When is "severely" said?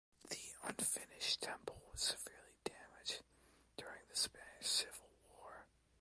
2.01-2.55